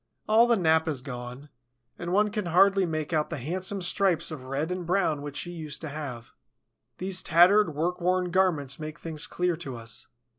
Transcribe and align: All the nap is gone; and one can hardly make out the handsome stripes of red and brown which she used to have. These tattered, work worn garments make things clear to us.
All 0.27 0.47
the 0.47 0.57
nap 0.57 0.87
is 0.87 1.03
gone; 1.03 1.49
and 1.99 2.11
one 2.11 2.31
can 2.31 2.47
hardly 2.47 2.87
make 2.87 3.13
out 3.13 3.29
the 3.29 3.37
handsome 3.37 3.83
stripes 3.83 4.31
of 4.31 4.43
red 4.45 4.71
and 4.71 4.83
brown 4.83 5.21
which 5.21 5.37
she 5.37 5.51
used 5.51 5.79
to 5.81 5.89
have. 5.89 6.31
These 6.97 7.21
tattered, 7.21 7.75
work 7.75 8.01
worn 8.01 8.31
garments 8.31 8.79
make 8.79 8.97
things 8.97 9.27
clear 9.27 9.55
to 9.57 9.75
us. 9.77 10.07